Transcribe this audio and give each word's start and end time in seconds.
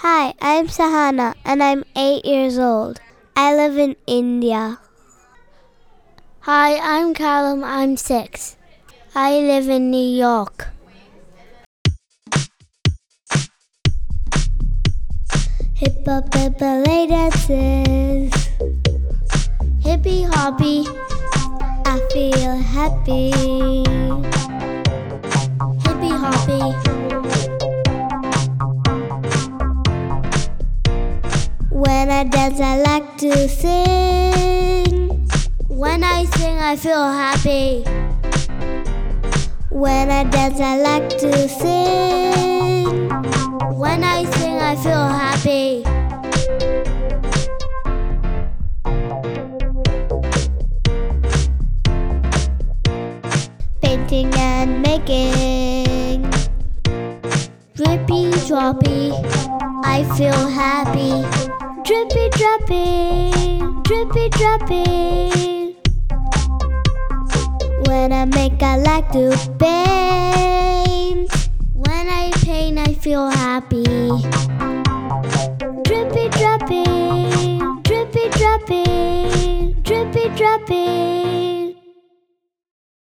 Hi, 0.00 0.34
I'm 0.42 0.66
Sahana 0.66 1.34
and 1.42 1.62
I'm 1.62 1.82
8 1.96 2.26
years 2.26 2.58
old. 2.58 3.00
I 3.34 3.54
live 3.56 3.78
in 3.78 3.96
India. 4.06 4.78
Hi, 6.40 6.76
I'm 6.76 7.14
Callum. 7.14 7.64
I'm 7.64 7.96
6. 7.96 8.56
I 9.14 9.40
live 9.40 9.70
in 9.70 9.90
New 9.90 9.96
York. 9.96 10.68
Hip 15.76 16.04
hop 16.04 16.28
and 16.36 16.58
ballet 16.58 17.06
dances. 17.06 18.36
Hippie 19.80 20.28
hoppy. 20.28 20.84
I 21.86 21.96
feel 22.12 22.56
happy. 22.76 23.32
Hippie 25.80 26.12
hoppy. 26.20 26.95
Dance, 32.30 32.60
I 32.60 32.78
like 32.78 33.16
to 33.18 33.48
sing. 33.48 35.28
When 35.68 36.02
I 36.02 36.24
sing, 36.24 36.58
I 36.58 36.76
feel 36.76 37.04
happy. 37.04 37.84
When 39.70 40.10
I 40.10 40.24
dance, 40.24 40.60
I 40.60 40.78
like 40.78 41.08
to 41.18 41.48
sing. 41.48 43.08
When 43.76 44.02
I 44.04 44.24
sing, 44.36 44.58
I 44.58 44.76
feel 44.76 45.06
happy. 45.22 45.84
Painting 53.82 54.34
and 54.34 54.82
making. 54.82 56.22
Drippy 57.74 58.30
droppy. 58.48 59.12
I 59.84 60.04
feel 60.16 60.48
happy. 60.48 61.55
Drippy 61.86 62.28
dropping. 62.30 63.82
Drippy 63.84 64.28
dropping. 64.30 65.76
When 67.86 68.12
I 68.12 68.24
make, 68.24 68.60
I 68.60 68.76
like 68.78 69.12
to 69.12 69.30
paint. 69.60 71.30
When 71.74 72.08
I 72.08 72.32
paint, 72.42 72.78
I 72.80 72.92
feel 72.94 73.28
happy. 73.28 73.84
Drippy 75.84 76.28
dropping. 76.30 77.82
Drippy 77.84 78.30
dropping. 78.30 79.80
Drippy 79.84 80.28
dropping. 80.36 81.35